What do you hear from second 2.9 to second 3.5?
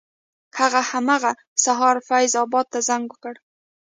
وکړ.